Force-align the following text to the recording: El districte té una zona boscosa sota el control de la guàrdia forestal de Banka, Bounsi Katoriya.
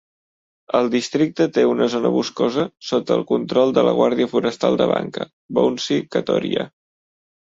El 0.77 0.87
districte 0.93 1.45
té 1.57 1.65
una 1.71 1.87
zona 1.95 2.09
boscosa 2.15 2.63
sota 2.87 3.17
el 3.21 3.21
control 3.31 3.73
de 3.79 3.83
la 3.89 3.91
guàrdia 3.99 4.29
forestal 4.31 4.79
de 4.83 4.87
Banka, 4.93 5.29
Bounsi 5.59 5.99
Katoriya. 6.17 6.67